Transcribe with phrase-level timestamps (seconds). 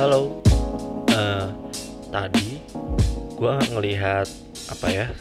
[0.00, 0.40] Halo.
[1.12, 1.46] Eh,
[2.08, 2.56] tadi
[3.36, 4.24] gua ngelihat
[4.72, 5.12] apa ya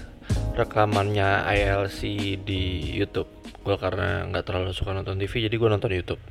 [0.56, 2.00] rekamannya ILC
[2.48, 3.28] di YouTube.
[3.60, 6.24] Gua karena nggak terlalu suka nonton TV, jadi gua nonton YouTube.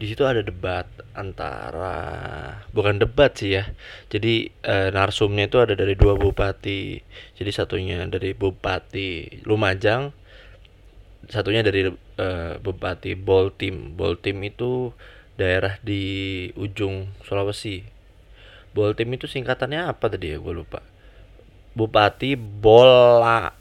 [0.00, 2.00] Di situ ada debat antara
[2.72, 3.68] bukan debat sih ya.
[4.08, 7.04] Jadi eh, narsumnya itu ada dari dua bupati.
[7.36, 10.08] Jadi satunya dari Bupati Lumajang,
[11.28, 11.84] satunya dari
[12.16, 13.92] eh, Bupati Boltim.
[13.92, 14.96] Boltim itu
[15.36, 17.84] daerah di ujung Sulawesi.
[18.72, 20.40] Boltim itu singkatannya apa tadi ya?
[20.40, 20.80] Gue lupa.
[21.76, 23.52] Bupati Bola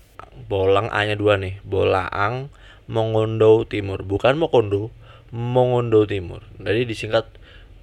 [0.47, 1.59] Bolang A-nya dua nih.
[1.63, 2.47] Bolaang
[2.87, 4.03] Mongondo Timur.
[4.03, 4.91] Bukan Mokondo,
[5.31, 6.43] Mongondo Timur.
[6.59, 7.27] Jadi disingkat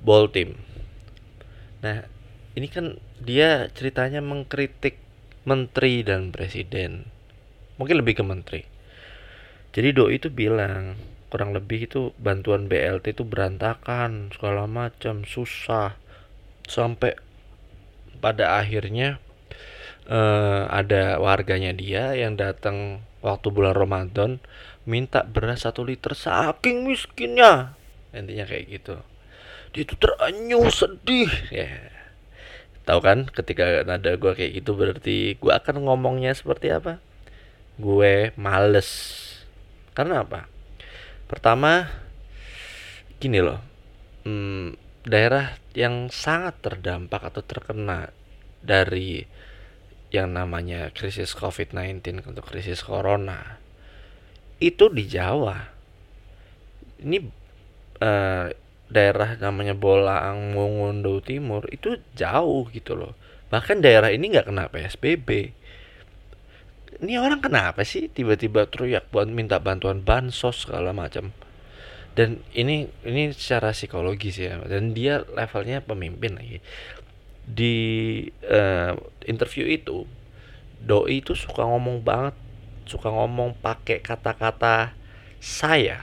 [0.00, 0.56] Boltim.
[1.84, 2.04] Nah,
[2.56, 4.98] ini kan dia ceritanya mengkritik
[5.44, 7.08] menteri dan presiden.
[7.78, 8.62] Mungkin lebih ke menteri.
[9.72, 10.96] Jadi Doi itu bilang
[11.28, 15.96] kurang lebih itu bantuan BLT itu berantakan segala macam susah.
[16.64, 17.16] Sampai
[18.18, 19.20] pada akhirnya
[20.08, 24.30] eh, ada warganya dia yang datang waktu bulan Ramadan
[24.88, 27.76] minta beras satu liter saking miskinnya.
[28.16, 28.96] Intinya kayak gitu.
[29.76, 31.28] Dia itu terenyuh sedih.
[31.52, 31.92] Ya.
[32.88, 37.04] Tahu kan ketika nada gue kayak gitu berarti gue akan ngomongnya seperti apa?
[37.76, 38.88] Gue males.
[39.92, 40.57] Karena apa
[41.28, 41.86] pertama
[43.20, 43.60] gini loh
[44.24, 44.74] hmm,
[45.06, 48.10] daerah yang sangat terdampak atau terkena
[48.64, 49.22] dari
[50.08, 53.60] yang namanya krisis COVID-19 atau krisis corona
[54.58, 55.70] itu di Jawa.
[56.98, 57.18] Ini
[58.02, 58.46] eh,
[58.88, 63.14] daerah namanya Bolaang Mongondo Timur itu jauh gitu loh.
[63.52, 65.54] Bahkan daerah ini nggak kena PSBB
[66.98, 71.30] ini orang kenapa sih tiba-tiba teriak buat minta bantuan bansos segala macam?
[72.18, 74.58] Dan ini ini secara psikologis ya.
[74.66, 76.58] Dan dia levelnya pemimpin lagi.
[77.46, 77.76] Di
[78.42, 78.92] eh,
[79.30, 80.02] interview itu
[80.82, 82.34] doi itu suka ngomong banget
[82.90, 84.96] suka ngomong pakai kata-kata
[85.38, 86.02] saya.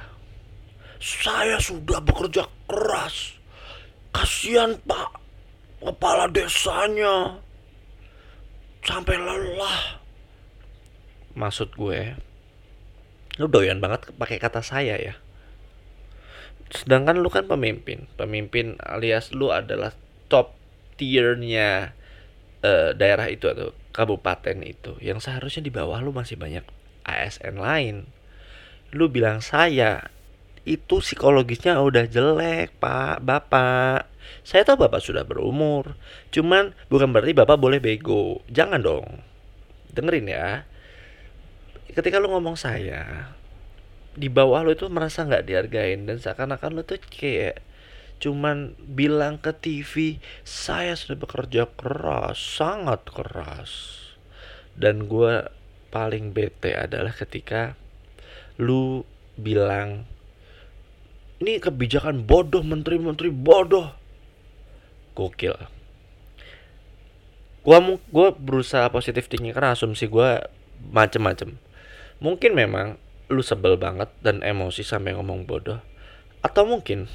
[1.04, 3.36] Saya sudah bekerja keras.
[4.16, 5.20] Kasihan pak
[5.84, 7.44] kepala desanya.
[8.86, 10.05] Sampai lelah
[11.36, 12.16] maksud gue
[13.36, 15.16] lu doyan banget pakai kata saya ya.
[16.72, 18.08] Sedangkan lu kan pemimpin.
[18.16, 19.92] Pemimpin alias lu adalah
[20.32, 20.56] top
[20.96, 21.92] tiernya
[22.64, 24.96] eh, daerah itu atau kabupaten itu.
[25.04, 26.64] Yang seharusnya di bawah lu masih banyak
[27.04, 28.08] ASN lain.
[28.96, 30.10] Lu bilang saya
[30.66, 34.08] itu psikologisnya udah jelek pak bapak.
[34.42, 36.00] Saya tahu bapak sudah berumur.
[36.32, 38.42] Cuman bukan berarti bapak boleh bego.
[38.48, 39.22] Jangan dong.
[39.92, 40.66] Dengerin ya
[41.96, 43.32] ketika lu ngomong saya
[44.16, 47.64] di bawah lu itu merasa nggak dihargain dan seakan-akan lu tuh kayak
[48.16, 53.72] cuman bilang ke TV saya sudah bekerja keras sangat keras.
[54.76, 55.48] Dan gue
[55.92, 57.76] paling bete adalah ketika
[58.56, 59.04] lu
[59.36, 60.08] bilang
[61.44, 63.92] ini kebijakan bodoh menteri-menteri bodoh.
[65.16, 65.56] Gokil.
[67.64, 67.80] Gua
[68.12, 70.48] gua berusaha positif thinking karena asumsi gua
[70.92, 71.56] macem-macem
[72.20, 73.00] mungkin memang
[73.30, 75.82] lu sebel banget dan emosi sampai ngomong bodoh.
[76.46, 77.10] Atau mungkin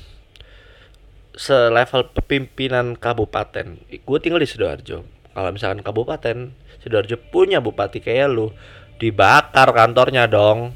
[1.31, 5.07] selevel pemimpinan kabupaten gue tinggal di sidoarjo.
[5.07, 6.51] Kalau misalkan kabupaten
[6.83, 8.51] sidoarjo punya bupati kayak lu
[8.99, 10.75] dibakar kantornya dong.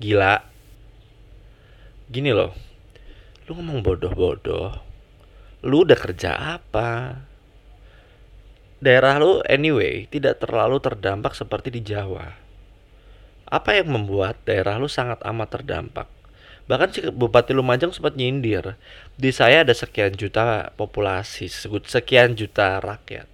[0.00, 0.40] Gila.
[2.08, 2.70] Gini loh
[3.50, 4.70] lu ngomong bodoh-bodoh
[5.66, 7.20] lu udah kerja apa?
[8.80, 12.49] Daerah lu anyway tidak terlalu terdampak seperti di Jawa
[13.50, 16.06] apa yang membuat daerah lu sangat amat terdampak?
[16.70, 18.78] Bahkan si Bupati Lumajang sempat nyindir
[19.18, 23.26] di saya ada sekian juta populasi sekian juta rakyat.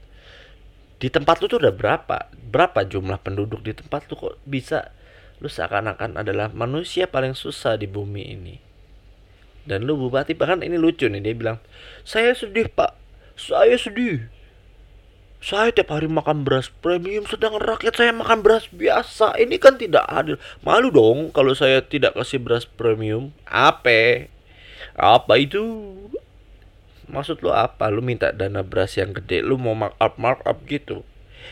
[0.97, 2.33] Di tempat lu tuh udah berapa?
[2.33, 4.89] Berapa jumlah penduduk di tempat lu kok bisa?
[5.45, 8.57] Lu seakan-akan adalah manusia paling susah di bumi ini.
[9.69, 11.59] Dan lu bupati bahkan ini lucu nih dia bilang
[12.09, 12.97] saya sedih pak.
[13.37, 14.33] Saya sedih
[15.37, 19.37] saya tiap hari makan beras premium sedangkan rakyat saya makan beras biasa.
[19.37, 20.41] Ini kan tidak adil.
[20.65, 23.37] Malu dong kalau saya tidak kasih beras premium.
[23.45, 24.33] Apa?
[24.97, 25.63] Apa itu?
[27.07, 27.93] Maksud lu apa?
[27.93, 31.05] Lu minta dana beras yang gede lu mau markup markup gitu.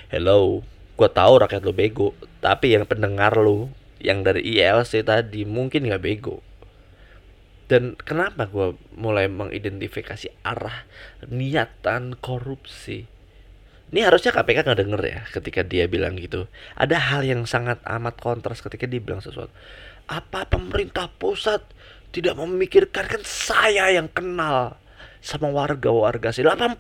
[0.09, 0.65] Hello
[0.95, 3.67] gua tahu rakyat lu bego tapi yang pendengar lu
[3.99, 6.41] yang dari ILC tadi mungkin nggak bego.
[7.69, 10.89] Dan kenapa gua mulai mengidentifikasi arah
[11.29, 13.14] niatan korupsi
[13.95, 16.51] ini harusnya KPK nggak denger ya ketika dia bilang gitu.
[16.75, 19.55] Ada hal yang sangat amat kontras ketika dia bilang sesuatu.
[20.11, 21.63] Apa pemerintah pusat
[22.11, 24.75] tidak memikirkan kan saya yang kenal
[25.25, 26.77] sama warga-warga sih 80%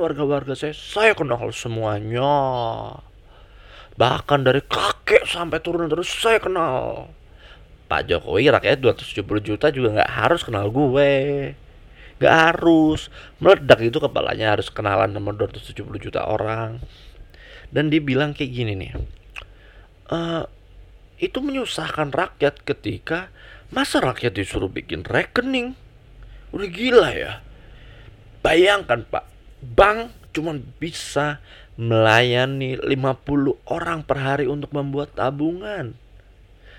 [0.00, 2.24] warga-warga saya saya kenal semuanya
[4.00, 7.12] bahkan dari kakek sampai turun terus saya kenal
[7.92, 11.12] Pak Jokowi rakyat 270 juta juga nggak harus kenal gue
[12.18, 13.10] nggak harus.
[13.38, 16.82] Meledak itu kepalanya harus kenalan sama 270 juta orang.
[17.68, 18.92] Dan dibilang kayak gini nih
[20.12, 20.44] uh,
[21.18, 23.28] itu menyusahkan rakyat ketika
[23.68, 25.76] masa rakyat disuruh bikin rekening.
[26.50, 27.32] Udah gila ya.
[28.40, 29.28] Bayangkan pak
[29.60, 31.42] bank cuma bisa
[31.78, 35.94] melayani 50 orang per hari untuk membuat tabungan.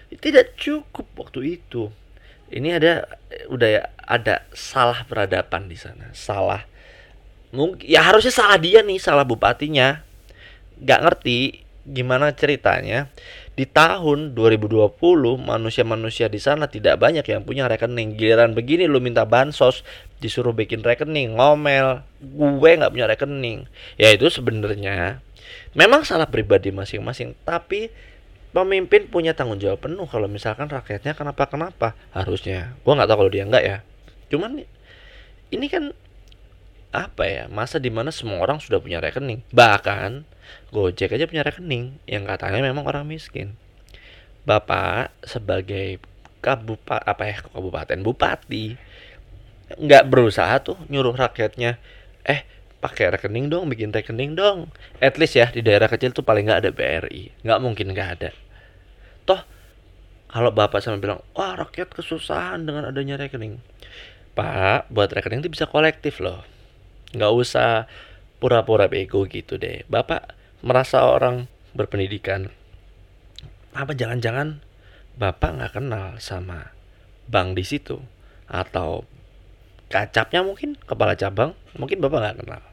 [0.10, 1.94] Tidak cukup waktu itu.
[2.50, 3.06] Ini ada
[3.54, 6.10] udah ya ada salah peradaban di sana.
[6.18, 6.66] Salah.
[7.54, 10.02] Mungkin ya harusnya salah dia nih salah bupatinya.
[10.82, 13.14] Nggak ngerti gimana ceritanya.
[13.54, 14.98] Di tahun 2020
[15.38, 18.18] manusia-manusia di sana tidak banyak yang punya rekening.
[18.18, 19.86] Giliran begini lu minta bansos
[20.18, 22.02] disuruh bikin rekening ngomel.
[22.18, 23.70] Gue nggak punya rekening.
[24.02, 25.22] Ya itu sebenarnya
[25.78, 27.38] memang salah pribadi masing-masing.
[27.46, 27.94] Tapi
[28.56, 30.10] pemimpin punya tanggung jawab penuh.
[30.10, 32.74] Kalau misalkan rakyatnya kenapa kenapa harusnya.
[32.82, 33.78] Gue nggak tahu kalau dia nggak ya
[34.30, 34.64] cuman
[35.50, 35.94] ini kan
[36.90, 39.46] apa ya masa di mana semua orang sudah punya rekening.
[39.54, 40.26] Bahkan
[40.74, 43.54] Gojek aja punya rekening yang katanya memang orang miskin.
[44.46, 46.02] Bapak sebagai
[46.42, 48.80] kabupaten apa ya kabupaten bupati
[49.70, 51.78] nggak berusaha tuh nyuruh rakyatnya
[52.26, 52.48] eh
[52.80, 54.74] pakai rekening dong bikin rekening dong.
[54.98, 58.30] At least ya di daerah kecil tuh paling nggak ada BRI nggak mungkin nggak ada.
[59.30, 59.42] Toh
[60.30, 63.62] kalau bapak sama bilang wah rakyat kesusahan dengan adanya rekening
[64.40, 66.48] pak buat rekening itu bisa kolektif loh.
[67.12, 67.92] Nggak usah
[68.40, 69.84] pura-pura bego gitu deh.
[69.92, 70.32] Bapak
[70.64, 72.48] merasa orang berpendidikan.
[73.76, 74.64] Apa jangan-jangan
[75.20, 76.72] bapak nggak kenal sama
[77.28, 78.00] bank di situ?
[78.48, 79.04] Atau
[79.92, 82.64] kacapnya mungkin kepala cabang mungkin bapak nggak kenal.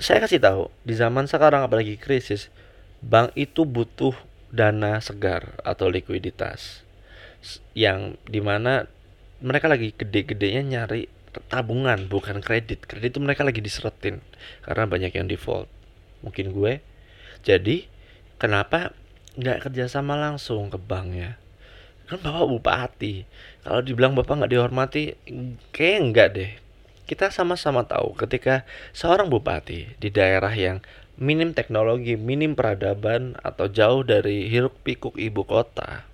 [0.00, 2.48] Saya kasih tahu di zaman sekarang apalagi krisis
[3.04, 4.16] bank itu butuh
[4.48, 6.80] dana segar atau likuiditas.
[7.76, 8.88] Yang di mana
[9.42, 11.10] mereka lagi gede-gedenya nyari
[11.50, 12.86] tabungan bukan kredit.
[12.86, 14.22] Kredit itu mereka lagi diseretin
[14.64, 15.68] karena banyak yang default.
[16.22, 16.80] Mungkin gue.
[17.42, 17.90] Jadi
[18.38, 18.94] kenapa
[19.34, 21.32] nggak kerjasama langsung ke bank ya
[22.12, 23.24] kan bapak bupati.
[23.64, 25.16] Kalau dibilang bapak nggak dihormati
[25.72, 26.50] kayak enggak deh.
[27.08, 30.84] Kita sama-sama tahu ketika seorang bupati di daerah yang
[31.16, 36.04] minim teknologi, minim peradaban atau jauh dari hiruk pikuk ibu kota,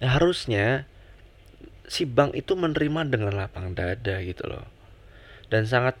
[0.00, 0.89] ya harusnya
[1.90, 4.62] si bank itu menerima dengan lapang dada gitu loh.
[5.50, 5.98] Dan sangat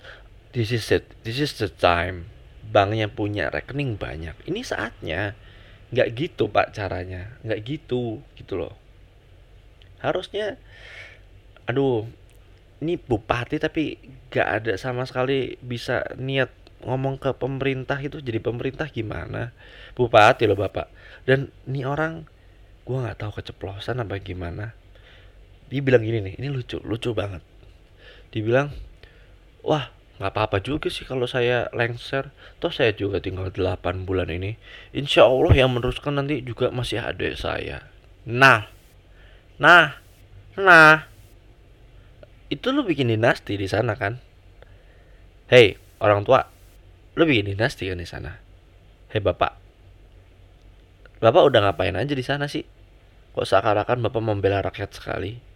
[0.54, 2.30] this is it this is the time
[2.70, 4.38] banknya punya rekening banyak.
[4.46, 5.34] Ini saatnya.
[5.90, 7.34] Nggak gitu pak caranya.
[7.42, 8.78] Nggak gitu gitu loh.
[9.98, 10.62] Harusnya
[11.66, 12.06] aduh
[12.78, 13.98] ini bupati tapi
[14.30, 16.54] nggak ada sama sekali bisa niat
[16.86, 19.50] ngomong ke pemerintah itu jadi pemerintah gimana?
[19.98, 20.86] Bupati loh bapak.
[21.26, 22.30] Dan ini orang
[22.86, 24.78] gua nggak tahu keceplosan apa gimana
[25.70, 27.46] dia bilang gini nih ini lucu lucu banget.
[28.34, 28.74] Dibilang
[29.62, 32.34] wah nggak apa-apa juga sih kalau saya lengser.
[32.58, 34.58] Toh saya juga tinggal 8 bulan ini.
[34.90, 37.86] Insya Allah yang meneruskan nanti juga masih ada saya.
[38.26, 38.66] Nah
[39.62, 40.02] nah
[40.58, 41.06] nah.
[42.50, 44.18] Itu lu bikin dinasti di sana kan?
[45.46, 46.50] Hei orang tua
[47.14, 48.42] lu bikin dinasti kan di sana?
[49.14, 49.54] Hei bapak.
[51.22, 52.66] Bapak udah ngapain aja di sana sih?
[53.38, 55.49] Kok seakan-akan bapak membela rakyat sekali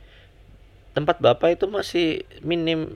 [0.94, 2.94] tempat bapak itu masih minim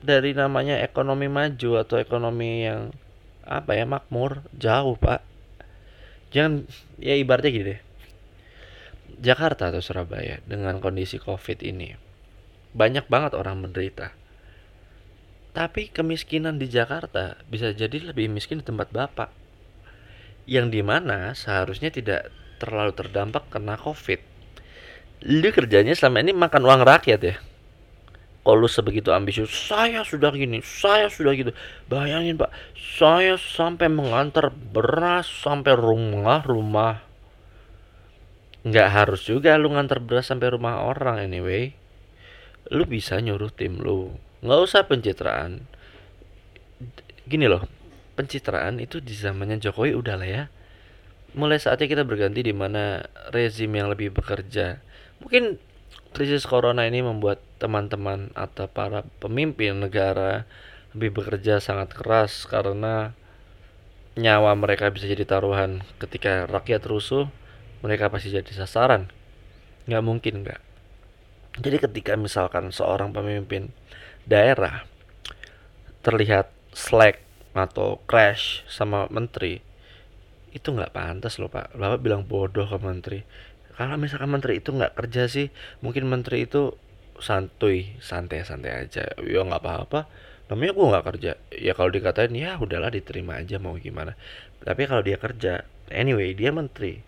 [0.00, 2.90] dari namanya ekonomi maju atau ekonomi yang
[3.44, 4.44] apa ya makmur.
[4.56, 5.20] Jauh pak.
[6.32, 6.66] Jangan
[6.98, 7.80] ya ibaratnya gini deh.
[9.14, 11.94] Jakarta atau Surabaya dengan kondisi covid ini
[12.74, 14.10] banyak banget orang menderita.
[15.54, 19.30] Tapi kemiskinan di Jakarta bisa jadi lebih miskin di tempat bapak.
[20.50, 24.33] Yang di mana seharusnya tidak terlalu terdampak karena covid
[25.24, 27.36] lu kerjanya selama ini makan uang rakyat ya?
[28.44, 31.56] Kalau lu sebegitu ambisius saya sudah gini saya sudah gitu.
[31.88, 37.00] Bayangin pak saya sampai mengantar beras sampai rumah rumah
[38.64, 41.72] nggak harus juga lu ngantar beras sampai rumah orang anyway.
[42.68, 44.12] Lu bisa nyuruh tim lu.
[44.44, 45.64] Nggak usah pencitraan.
[47.24, 47.64] Gini loh
[48.14, 50.44] pencitraan itu di zamannya Jokowi udah lah ya.
[51.32, 53.02] Mulai saatnya kita berganti di mana
[53.32, 54.84] rezim yang lebih bekerja
[55.22, 55.60] Mungkin
[56.14, 60.46] krisis corona ini membuat teman-teman atau para pemimpin negara
[60.94, 63.12] lebih bekerja sangat keras karena
[64.14, 65.82] nyawa mereka bisa jadi taruhan.
[65.98, 67.26] Ketika rakyat rusuh
[67.82, 69.10] mereka pasti jadi sasaran.
[69.90, 70.60] Nggak mungkin nggak.
[71.60, 73.74] Jadi ketika misalkan seorang pemimpin
[74.26, 74.86] daerah
[76.02, 77.22] terlihat slack
[77.54, 79.62] atau crash sama menteri
[80.54, 81.74] itu nggak pantas loh pak.
[81.74, 83.20] Bapak bilang bodoh ke menteri
[83.74, 85.50] kalau misalkan menteri itu nggak kerja sih
[85.82, 86.78] mungkin menteri itu
[87.18, 89.02] santuy santai-santai aja.
[89.22, 90.06] Ya nggak apa-apa.
[90.50, 91.32] Namanya gue nggak kerja.
[91.50, 94.14] Ya kalau dikatain ya udahlah diterima aja mau gimana.
[94.62, 97.02] Tapi kalau dia kerja anyway dia menteri.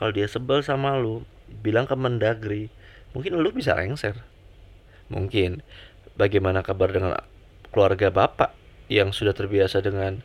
[0.00, 1.24] Kalau dia sebel sama lu
[1.60, 2.72] bilang ke mendagri
[3.12, 4.16] mungkin lu bisa lengser.
[5.12, 5.60] Mungkin.
[6.16, 7.20] Bagaimana kabar dengan
[7.68, 8.56] keluarga bapak
[8.88, 10.24] yang sudah terbiasa dengan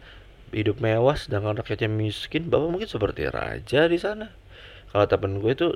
[0.55, 4.31] hidup mewah sedangkan rakyatnya miskin bapak mungkin seperti raja di sana
[4.91, 5.69] kalau temen gue itu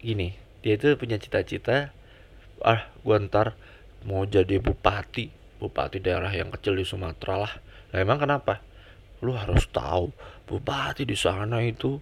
[0.00, 1.92] gini dia itu punya cita-cita
[2.60, 3.56] ah gue ntar
[4.04, 7.52] mau jadi bupati bupati daerah yang kecil di Sumatera lah.
[7.92, 8.64] Nah emang kenapa?
[9.20, 10.08] Lu harus tahu
[10.48, 12.00] bupati di sana itu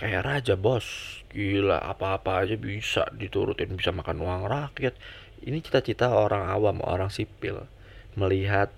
[0.00, 1.20] kayak raja bos.
[1.28, 4.96] Gila apa-apa aja bisa diturutin bisa makan uang rakyat.
[5.44, 7.68] Ini cita-cita orang awam orang sipil
[8.16, 8.72] melihat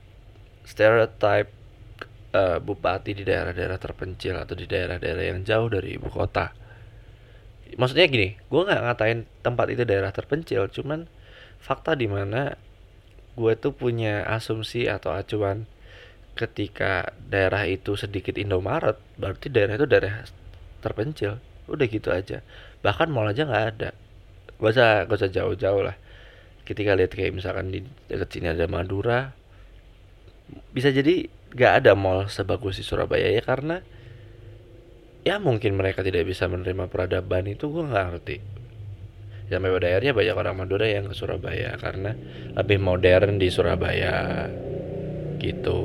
[0.67, 1.55] stereotype
[2.35, 6.51] uh, bupati di daerah-daerah terpencil atau di daerah-daerah yang jauh dari ibu kota
[7.77, 11.11] maksudnya gini gue nggak ngatain tempat itu daerah terpencil cuman
[11.61, 12.57] fakta di mana
[13.37, 15.69] gue tuh punya asumsi atau acuan
[16.39, 20.23] ketika daerah itu sedikit Indomaret berarti daerah itu daerah
[20.79, 21.43] terpencil.
[21.67, 22.47] Udah gitu aja.
[22.81, 23.91] Bahkan mall aja nggak ada.
[24.59, 25.99] Gak usah gak usah jauh-jauh lah.
[26.63, 29.35] Ketika lihat kayak misalkan di dekat sini ada Madura
[30.73, 33.85] bisa jadi gak ada mall sebagus di Surabaya ya karena
[35.29, 38.37] ya mungkin mereka tidak bisa menerima peradaban itu gue nggak ngerti.
[39.53, 42.17] Sampai pada akhirnya banyak orang Madura yang ke Surabaya karena
[42.57, 44.49] lebih modern di Surabaya.
[45.37, 45.81] Gitu.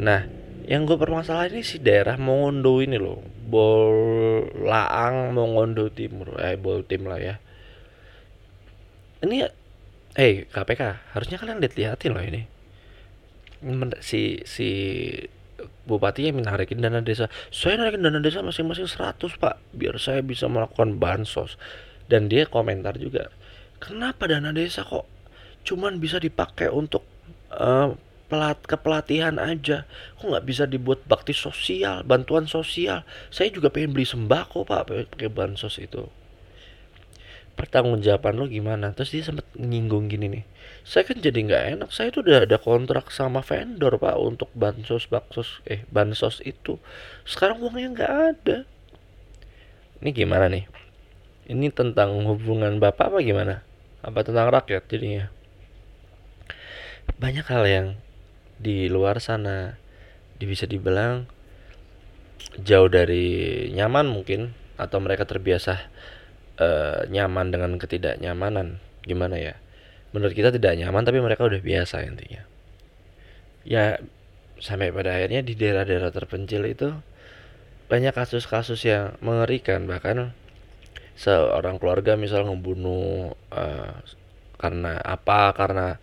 [0.00, 0.24] Nah
[0.64, 3.20] yang gue permasalahan ini si daerah Mongondo ini loh.
[3.50, 6.40] Bolaang Mongondo Timur.
[6.40, 7.36] Eh Bol Tim lah ya.
[9.20, 9.52] Ini eh
[10.16, 12.48] hey, KPK harusnya kalian lihat-lihatin loh ini.
[14.00, 14.68] Si si
[15.88, 17.28] bupatinya minta narikin dana desa.
[17.48, 21.56] Saya narikin dana desa masing-masing 100 pak biar saya bisa melakukan bansos.
[22.10, 23.30] Dan dia komentar juga
[23.80, 25.08] kenapa dana desa kok
[25.64, 27.06] cuman bisa dipakai untuk
[27.54, 27.94] uh,
[28.28, 29.88] pelat kepelatihan aja?
[30.20, 33.02] Kok nggak bisa dibuat bakti sosial bantuan sosial?
[33.32, 36.06] Saya juga pengen beli sembako pak pakai bansos itu
[37.58, 38.92] pertanggungjawaban lo gimana?
[38.92, 40.44] Terus dia sempat nyinggung gini nih
[40.84, 41.90] saya kan jadi nggak enak.
[41.92, 46.80] Saya tuh udah ada kontrak sama vendor pak untuk bansos baksos eh bansos itu.
[47.28, 48.58] Sekarang uangnya nggak ada.
[50.00, 50.64] Ini gimana nih?
[51.50, 53.60] Ini tentang hubungan bapak apa gimana?
[54.00, 55.28] Apa tentang rakyat jadinya?
[57.20, 57.86] Banyak hal yang
[58.56, 59.76] di luar sana
[60.40, 61.28] bisa dibilang
[62.64, 65.92] jauh dari nyaman mungkin atau mereka terbiasa
[66.60, 68.78] uh, nyaman dengan ketidaknyamanan.
[69.02, 69.56] Gimana ya?
[70.12, 72.44] Menurut kita tidak nyaman tapi mereka udah biasa intinya.
[73.64, 73.98] Ya
[74.60, 76.92] sampai pada akhirnya di daerah-daerah terpencil itu
[77.88, 79.88] banyak kasus-kasus yang mengerikan.
[79.88, 80.36] Bahkan
[81.16, 83.96] seorang keluarga misal membunuh uh,
[84.60, 85.96] karena apa karena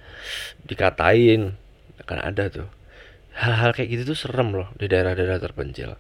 [0.66, 1.54] dikatain.
[2.08, 2.70] Kan ada tuh.
[3.38, 5.94] Hal-hal kayak gitu tuh serem loh di daerah-daerah terpencil.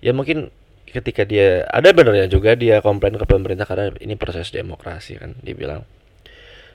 [0.00, 0.50] Ya mungkin
[0.92, 5.88] ketika dia ada benernya juga dia komplain ke pemerintah karena ini proses demokrasi kan dibilang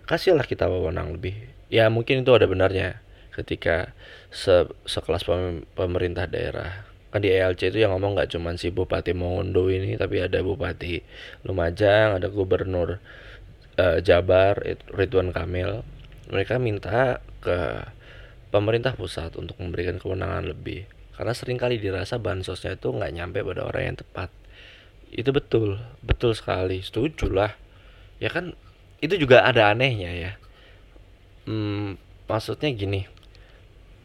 [0.09, 1.38] kasihlah kita wewenang lebih.
[1.69, 3.03] Ya mungkin itu ada benarnya.
[3.38, 3.93] Ketika
[4.33, 5.21] se sekelas
[5.77, 10.19] pemerintah daerah kan di ELC itu yang ngomong nggak cuma si Bupati Mongondo ini tapi
[10.19, 11.00] ada Bupati
[11.47, 13.00] Lumajang ada Gubernur
[13.77, 14.57] uh, Jabar
[14.89, 15.86] Ridwan Kamil.
[16.33, 17.86] Mereka minta ke
[18.50, 23.65] pemerintah pusat untuk memberikan kewenangan lebih karena sering kali dirasa bansosnya itu nggak nyampe pada
[23.65, 24.29] orang yang tepat.
[25.09, 26.86] Itu betul betul sekali.
[26.86, 27.57] Setuju lah.
[28.21, 28.53] Ya kan
[29.01, 30.31] itu juga ada anehnya ya.
[31.50, 31.97] Hmm,
[32.29, 33.09] maksudnya gini.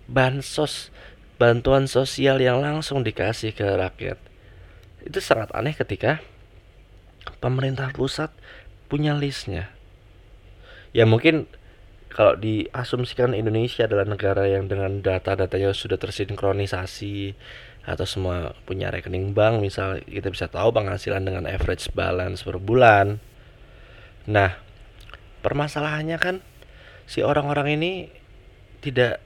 [0.09, 0.88] Bansos
[1.37, 4.19] bantuan sosial yang langsung dikasih ke rakyat
[5.02, 6.23] itu sangat aneh ketika
[7.42, 8.31] pemerintah pusat
[8.87, 9.71] punya listnya.
[10.95, 11.50] Ya mungkin
[12.12, 17.33] kalau diasumsikan Indonesia adalah negara yang dengan data-datanya sudah tersinkronisasi
[17.88, 23.16] atau semua punya rekening bank misal kita bisa tahu penghasilan dengan average balance per bulan.
[24.28, 24.61] Nah
[25.40, 26.37] permasalahannya kan
[27.09, 27.92] si orang-orang ini
[28.85, 29.25] tidak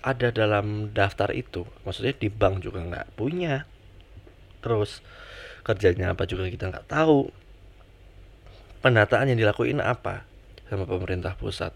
[0.00, 1.68] ada dalam daftar itu.
[1.84, 3.68] Maksudnya di bank juga nggak punya.
[4.64, 5.04] Terus
[5.60, 7.28] kerjanya apa juga kita nggak tahu.
[8.80, 10.24] Pendataan yang dilakuin apa
[10.72, 11.72] sama pemerintah pusat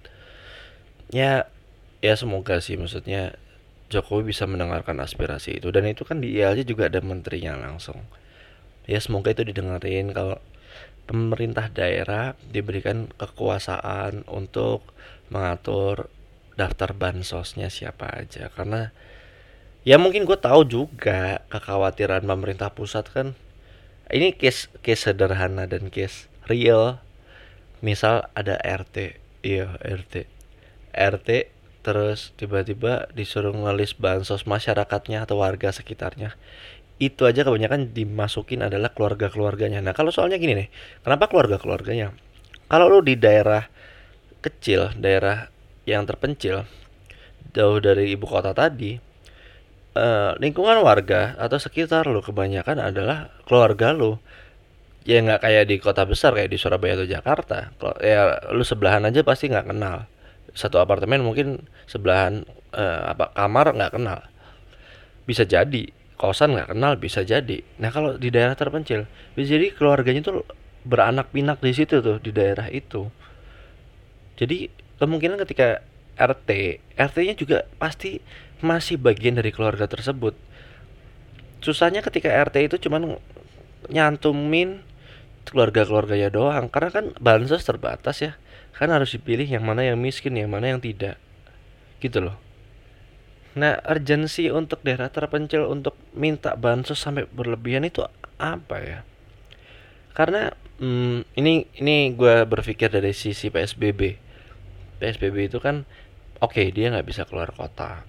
[1.13, 1.49] ya
[2.05, 2.79] ya semoga sih.
[2.79, 3.37] Maksudnya
[3.89, 5.73] Jokowi bisa mendengarkan aspirasi itu.
[5.73, 8.05] Dan itu kan di ILC juga ada menterinya langsung.
[8.89, 10.41] Ya semoga itu didengarin kalau
[11.09, 14.85] pemerintah daerah diberikan kekuasaan untuk
[15.33, 16.13] mengatur
[16.57, 18.53] daftar bansosnya siapa aja.
[18.53, 18.93] Karena
[19.89, 23.33] ya mungkin gue tahu juga kekhawatiran pemerintah pusat kan.
[24.09, 27.01] Ini case case sederhana dan case real.
[27.81, 30.38] Misal ada RT iya RT
[30.99, 31.55] RT
[31.87, 36.35] terus tiba-tiba disuruh ngelis bansos masyarakatnya atau warga sekitarnya.
[36.99, 39.79] Itu aja kebanyakan dimasukin adalah keluarga-keluarganya.
[39.79, 40.69] Nah kalau soalnya gini nih
[41.07, 42.13] kenapa keluarga-keluarganya?
[42.69, 43.65] Kalau lu di daerah
[44.43, 45.49] kecil daerah
[45.89, 46.69] yang terpencil
[47.57, 49.01] jauh dari ibu kota tadi
[49.97, 54.19] uh, lingkungan warga atau sekitar lu kebanyakan adalah keluarga lu.
[55.09, 57.73] Ya nggak kayak di kota besar kayak di Surabaya atau Jakarta.
[58.05, 60.05] Ya lu sebelahan aja pasti nggak kenal
[60.59, 62.43] satu apartemen mungkin sebelahan
[62.75, 64.27] uh, apa kamar nggak kenal.
[65.23, 67.63] Bisa jadi kosan nggak kenal bisa jadi.
[67.79, 69.07] Nah kalau di daerah terpencil
[69.39, 70.43] bisa jadi keluarganya tuh
[70.83, 73.07] beranak pinak di situ tuh di daerah itu.
[74.35, 74.67] Jadi
[74.99, 75.87] kemungkinan ketika
[76.19, 76.51] RT
[76.99, 78.19] RT-nya juga pasti
[78.59, 80.35] masih bagian dari keluarga tersebut.
[81.63, 83.15] Susahnya ketika RT itu cuman
[83.87, 84.83] nyantumin
[85.47, 88.33] keluarga-keluarganya doang karena kan bansos terbatas ya
[88.79, 91.19] kan harus dipilih yang mana yang miskin yang mana yang tidak.
[91.99, 92.39] Gitu loh.
[93.59, 98.07] Nah urgensi untuk daerah terpencil untuk minta bansos sampai berlebihan itu
[98.39, 98.99] apa ya?
[100.15, 104.15] Karena hmm, ini ini gue berpikir dari sisi PSBB
[105.03, 105.83] PSBB itu kan
[106.39, 108.07] oke okay, dia nggak bisa keluar kota.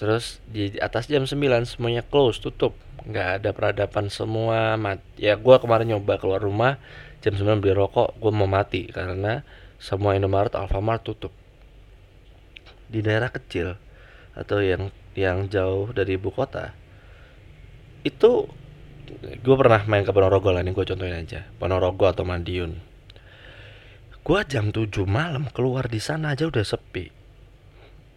[0.00, 1.36] Terus di atas jam 9
[1.68, 2.72] semuanya close tutup.
[3.04, 6.80] Nggak ada peradaban semua mat ya gue kemarin nyoba keluar rumah
[7.24, 9.40] jam 9 beli rokok gue mau mati karena
[9.80, 11.32] semua Indomaret Alfamart tutup.
[12.92, 13.80] Di daerah kecil
[14.36, 16.76] atau yang yang jauh dari ibu kota
[18.04, 18.44] itu
[19.40, 21.48] gue pernah main ke Ponorogo lah ini gue contohin aja.
[21.56, 22.76] Ponorogo atau Madiun.
[24.20, 27.08] Gue jam 7 malam keluar di sana aja udah sepi.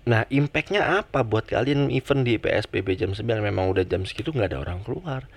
[0.08, 4.56] Nah, impactnya apa buat kalian event di PSBB jam 9 memang udah jam segitu nggak
[4.56, 5.28] ada orang keluar.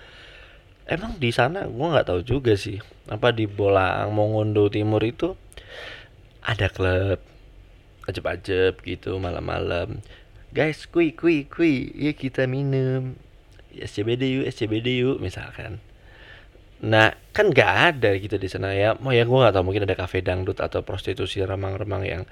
[0.91, 2.83] Emang di sana gue nggak tahu juga sih.
[3.07, 5.39] Apa di Bolang Mongondo Timur itu
[6.43, 7.23] ada klub
[8.11, 10.03] ajeb-ajeb gitu malam-malam.
[10.51, 13.15] Guys, kui kui kui, ya kita minum.
[13.71, 15.79] SCBD yuk, SCBD yuk misalkan.
[16.83, 18.99] Nah, kan nggak ada gitu di sana ya.
[18.99, 22.23] Mau ya gue nggak tahu mungkin ada kafe dangdut atau prostitusi remang-remang yang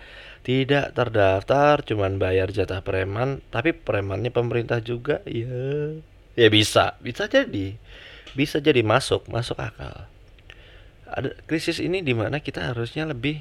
[0.42, 5.94] tidak terdaftar, cuman bayar jatah preman, tapi premannya pemerintah juga, ya.
[6.34, 7.78] Ya bisa, bisa jadi.
[8.36, 10.08] Bisa jadi masuk, masuk akal.
[11.08, 13.40] Ada krisis ini di mana kita harusnya lebih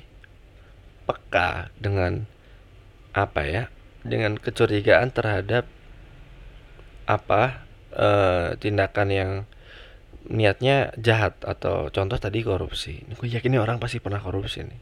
[1.03, 2.27] peka dengan
[3.11, 3.63] apa ya?
[4.07, 5.67] Dengan kecurigaan terhadap
[7.07, 7.63] apa
[7.95, 9.31] uh, tindakan yang
[10.27, 13.03] niatnya jahat atau contoh tadi korupsi.
[13.15, 14.81] Gue yakin ini orang pasti pernah korupsi nih.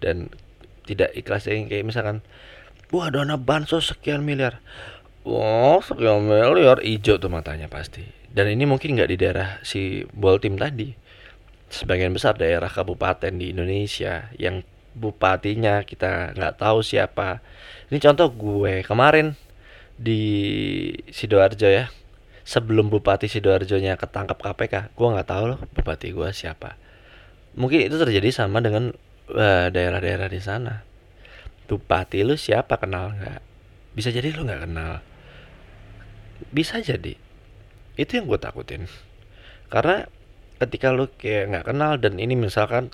[0.00, 0.32] Dan
[0.88, 2.24] tidak ikhlas yang kayak misalkan
[2.90, 4.60] wah dana bansos sekian miliar.
[5.24, 8.19] Wah sekian miliar hijau tuh matanya pasti.
[8.30, 10.94] Dan ini mungkin nggak di daerah si Boltim tadi.
[11.70, 14.62] Sebagian besar daerah kabupaten di Indonesia yang
[14.94, 17.42] bupatinya kita nggak tahu siapa.
[17.90, 19.34] Ini contoh gue kemarin
[19.98, 20.22] di
[21.10, 21.90] sidoarjo ya.
[22.40, 26.74] Sebelum Bupati Sidoarjo-nya ketangkap KPK gue nggak tahu loh Bupati gue siapa.
[27.54, 28.90] Mungkin itu terjadi sama dengan
[29.30, 30.82] daerah daerah-daerah di sana.
[31.70, 33.40] Bupati lu siapa kenal nggak?
[33.94, 34.98] Bisa jadi lu nggak kenal.
[36.50, 37.14] Bisa jadi
[37.98, 38.86] itu yang gue takutin.
[39.70, 40.06] Karena
[40.60, 42.92] ketika lu kayak nggak kenal dan ini misalkan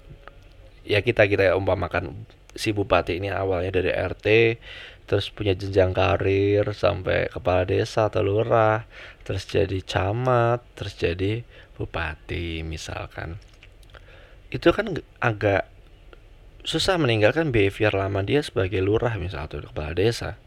[0.86, 2.14] ya kita kita umpamakan
[2.54, 4.26] si bupati ini awalnya dari RT
[5.06, 8.86] terus punya jenjang karir sampai kepala desa atau lurah
[9.26, 11.42] terus jadi camat terus jadi
[11.74, 13.38] bupati misalkan.
[14.48, 15.66] Itu kan agak
[16.66, 20.38] susah meninggalkan behavior lama dia sebagai lurah misalnya atau kepala desa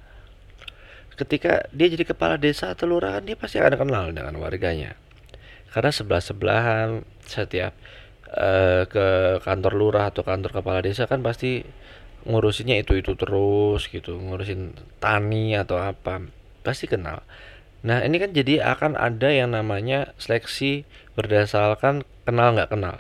[1.19, 4.95] ketika dia jadi kepala desa atau lurah kan dia pasti akan kenal dengan warganya.
[5.69, 6.89] Karena sebelah sebelahan
[7.27, 7.75] setiap
[8.31, 11.61] uh, ke kantor lurah atau kantor kepala desa kan pasti
[12.23, 16.23] ngurusinnya itu itu terus gitu ngurusin tani atau apa
[16.63, 17.21] pasti kenal.
[17.83, 20.87] Nah ini kan jadi akan ada yang namanya seleksi
[21.19, 22.97] berdasarkan kenal nggak kenal.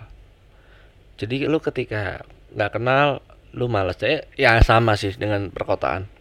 [1.19, 3.23] Jadi lu ketika nggak kenal
[3.55, 3.97] lu malas.
[4.03, 6.18] Ya, ya sama sih dengan perkotaan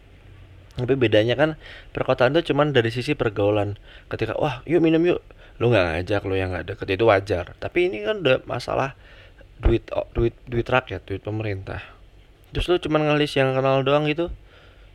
[0.79, 1.59] tapi bedanya kan
[1.91, 3.75] perkotaan itu cuman dari sisi pergaulan.
[4.07, 5.19] Ketika wah yuk minum yuk.
[5.59, 7.55] Lu nggak ngajak lu yang nggak deket itu wajar.
[7.59, 8.95] Tapi ini kan udah masalah
[9.59, 9.83] duit
[10.15, 11.83] duit duit rakyat duit pemerintah.
[12.55, 14.31] Terus lu cuma ngelis yang kenal doang gitu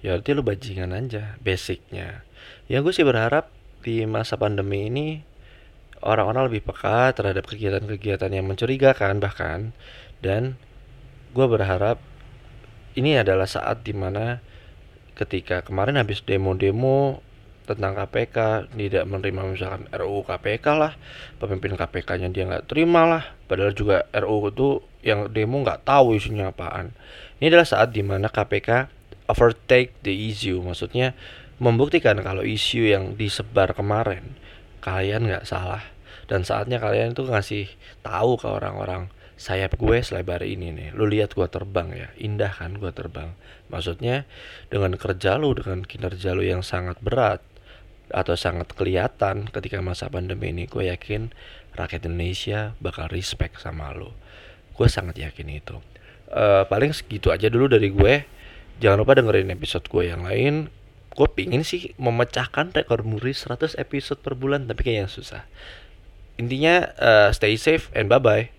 [0.05, 2.29] ya berarti lu bajingan aja basicnya.
[2.69, 3.49] Ya gue sih berharap
[3.81, 5.25] di masa pandemi ini
[6.05, 9.73] orang-orang lebih peka terhadap kegiatan-kegiatan yang mencurigakan bahkan.
[10.21, 10.61] Dan
[11.33, 11.97] gue berharap
[13.01, 14.45] ini adalah saat di mana
[15.15, 17.23] ketika kemarin habis demo-demo
[17.65, 20.93] tentang KPK tidak menerima misalkan RUU KPK lah
[21.41, 23.25] pemimpin KPK-nya dia nggak terima lah.
[23.49, 24.69] Padahal juga RUU itu
[25.01, 26.93] yang demo nggak tahu isunya apaan.
[27.41, 28.93] Ini adalah saat di mana KPK
[29.33, 31.17] overtake the issue maksudnya
[31.57, 34.37] membuktikan kalau isu yang disebar kemarin
[34.85, 35.81] kalian nggak salah.
[36.25, 37.69] Dan saatnya kalian itu ngasih
[38.01, 40.89] tahu ke orang-orang sayap gue selebar ini nih.
[40.97, 42.09] Lu lihat gue terbang ya.
[42.17, 43.37] Indah kan gue terbang
[43.75, 44.31] maksudnya
[44.71, 47.43] dengan kerja lu dengan kinerja lu yang sangat berat
[48.15, 51.35] atau sangat kelihatan ketika masa pandemi ini gue yakin
[51.75, 54.15] rakyat Indonesia bakal respect sama lo
[54.75, 55.79] gue sangat yakin itu.
[56.35, 58.27] Uh, paling segitu aja dulu dari gue.
[58.83, 60.67] Jangan lupa dengerin episode gue yang lain.
[61.15, 65.43] Gue pingin sih memecahkan rekor muri 100 episode per bulan tapi kayaknya susah.
[66.35, 68.54] Intinya uh, stay safe and bye bye